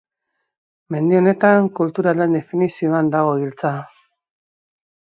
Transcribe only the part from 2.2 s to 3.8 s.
definizioan dago giltza.